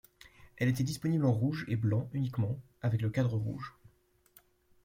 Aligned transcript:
Elle 0.57 0.69
était 0.69 0.81
disponible 0.81 1.25
en 1.27 1.31
rouge 1.31 1.63
et 1.67 1.75
blanc 1.75 2.09
uniquement, 2.13 2.59
avec 2.81 3.03
le 3.03 3.11
cadre 3.11 3.35
rouge. 3.37 3.75